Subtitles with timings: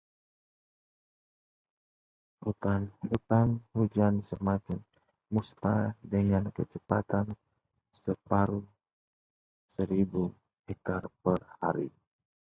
[2.43, 4.79] Hutan-hutan hujan semakin
[5.33, 7.27] musnah dengan kecepatan
[7.95, 8.65] sepuluh
[9.93, 10.23] ribu
[10.67, 11.89] hektar per hari.